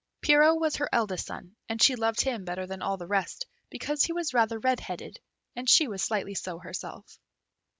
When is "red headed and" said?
4.57-5.69